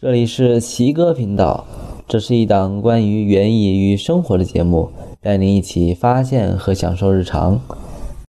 [0.00, 1.66] 这里是奇哥频道，
[2.06, 7.60] 这是一档关于园艺与生活的节目，带您一起发现和享受日常。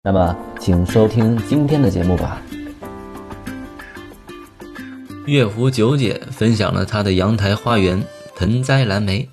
[0.03, 2.41] 那么，请收听今天的节目吧。
[5.27, 8.03] 月湖九姐分享了她的阳台花园
[8.35, 9.29] 盆栽蓝莓。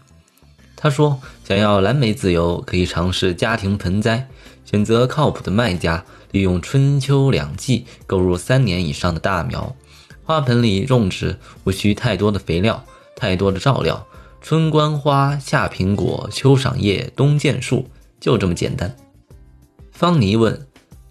[0.77, 4.29] 她说，想要蓝莓自由，可以尝试家庭盆栽，
[4.67, 9.75] 选择靠谱的卖家，利用春秋两季购入三年以上的大苗。
[10.29, 12.85] 花盆里种植无需太多的肥料，
[13.17, 14.07] 太多的照料。
[14.43, 17.89] 春观花，夏苹果，秋赏叶，冬见树，
[18.21, 18.95] 就这么简单。
[19.91, 20.67] 方妮问：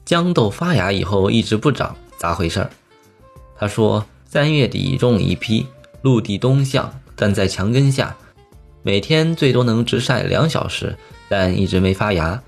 [0.06, 2.70] 豇豆发芽以后一直不长，咋回事儿？
[3.58, 5.66] 他说：三月底种一批，
[6.04, 8.16] 陆地东向，但在墙根下，
[8.84, 10.96] 每天最多能直晒两小时，
[11.28, 12.40] 但一直没发芽。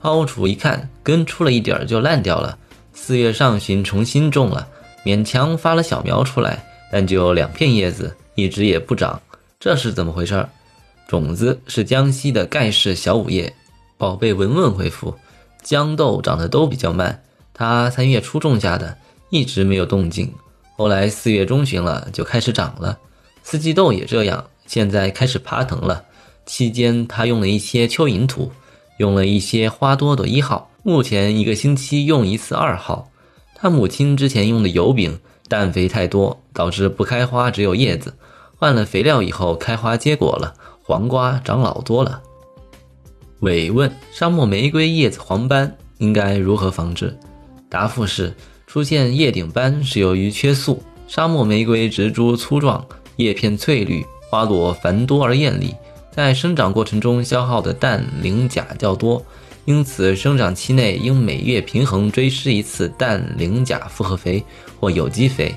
[0.00, 2.58] 抛出一看，根出了一点儿就烂掉了。
[2.92, 4.66] 四月上旬重新种了。
[5.06, 9.22] 勉强发了小苗出来，但就两片叶子，一直也不长，
[9.60, 10.44] 这是怎么回事？
[11.06, 13.54] 种子是江西的盖世小五叶。
[13.96, 15.14] 宝贝文文回复：
[15.62, 17.22] 豇豆长得都比较慢，
[17.54, 18.98] 他三月初种下的，
[19.30, 20.28] 一直没有动静。
[20.76, 22.98] 后来四月中旬了就开始长了。
[23.44, 26.02] 四季豆也这样，现在开始爬藤了。
[26.46, 28.50] 期间他用了一些蚯蚓土，
[28.98, 33.08] 用了一些花多多一号，目前一个星期用一次二号。
[33.58, 35.18] 他母亲之前用的油饼
[35.48, 38.14] 氮肥太多，导致不开花，只有叶子。
[38.56, 42.22] 换了肥料以后，开花结果了，黄瓜长老多了。
[43.40, 47.16] 伟问：沙漠玫瑰叶子黄斑应该如何防治？
[47.70, 48.34] 答复是：
[48.66, 50.82] 出现叶顶斑是由于缺素。
[51.08, 52.84] 沙漠玫瑰植株粗壮，
[53.16, 55.74] 叶片翠绿，花朵繁多而艳丽，
[56.10, 59.24] 在生长过程中消耗的氮、磷、钾较多。
[59.66, 64.42] 因此，生长期内应每月平衡追施一次氮、磷、钾复合肥
[64.80, 65.54] 或有机肥。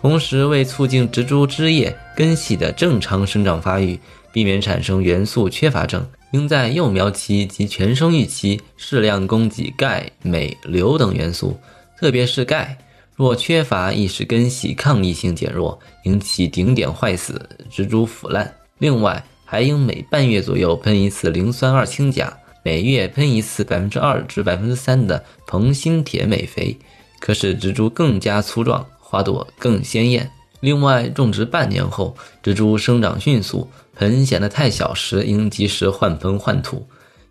[0.00, 3.98] 同时，为促进植株枝叶、根系的正常生长发育，
[4.32, 11.58] 避免产生元素缺乏症，应在幼苗期及全生育期适量供给钙、镁、硫等元素，
[11.98, 12.78] 特别是钙。
[13.16, 18.54] 若缺乏，易使根系抗逆性减弱，引起顶点坏死、植株腐烂。
[18.78, 22.32] 另外，还应每半月左右喷一次磷酸二氢钾。
[22.68, 26.76] 每月喷一次百分之二至百分之三的硼锌铁镁肥，
[27.18, 30.30] 可使植株更加粗壮，花朵更鲜艳。
[30.60, 36.86] 另外，种植半年后，植株生长迅速，盆显得太小时，应及时换盆换土。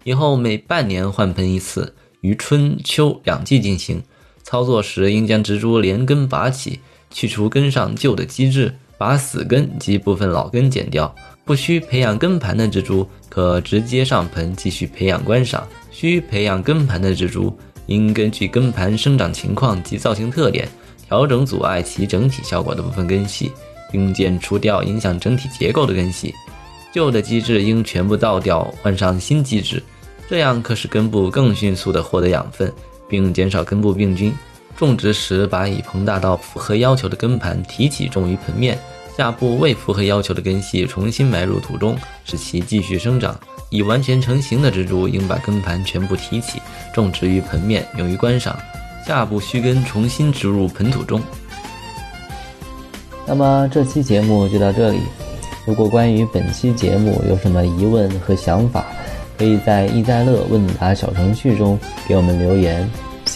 [0.06, 4.02] 以后每半年换盆一次，于春秋两季进行。
[4.42, 6.80] 操作时应将植株连根拔起，
[7.12, 11.14] 去除根上旧的基质，把死根及部分老根剪掉。
[11.46, 17.54] 不需培养根盘的植株，可直接上盆继续培养观赏；需培养根盘的植株，
[17.86, 20.68] 应根据根盘生长情况及造型特点，
[21.08, 23.50] 调整阻碍其整体效果的部分根系，
[23.90, 26.34] 并剪除掉影响整体结构的根系。
[26.94, 29.82] 旧的基质应全部倒掉，换上新基质，
[30.30, 32.74] 这样可使根部更迅速地获得养分，
[33.08, 34.34] 并减少根部病菌。
[34.78, 38.78] 种植时，把已膨大到符合要求的根盘提起种于盆面。
[39.18, 43.36] 下部未符合要求的根系重新埋入土中，使其继续生长。
[43.70, 46.62] 已完全成型的植株应把根盘全部提起，
[46.94, 48.56] 种植于盆面，用于观赏。
[49.06, 51.20] 下部须根重新植入盆土中。
[53.26, 55.00] 那么这期节目就到这里。
[55.66, 58.86] 如果关于本期节目有什么疑问和想法，
[59.38, 61.78] 可以在易在乐问答小程序中
[62.08, 62.88] 给我们留言。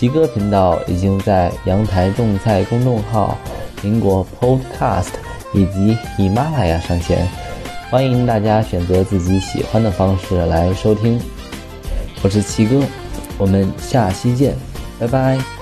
[0.01, 3.38] 奇哥频道已经在阳台种菜公众号、
[3.79, 5.12] 苹果 Podcast。
[5.53, 7.28] 以及喜马拉雅上线，
[7.91, 11.22] 欢迎大家选择自己喜欢的方式来收听。
[12.23, 12.81] 我是奇哥，
[13.38, 14.56] 我们下期见，
[14.97, 15.61] 拜拜。